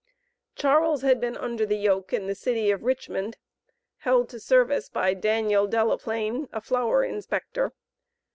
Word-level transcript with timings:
Charles 0.55 1.03
had 1.03 1.21
been 1.21 1.37
under 1.37 1.63
the 1.63 1.75
yoke 1.77 2.11
in 2.11 2.25
the 2.25 2.33
city 2.33 2.71
of 2.71 2.81
Richmond, 2.81 3.37
held 3.99 4.29
to 4.29 4.39
service 4.39 4.89
by 4.89 5.13
Daniel 5.13 5.67
Delaplain, 5.67 6.49
a 6.51 6.59
flour 6.59 7.03
inspector. 7.03 7.71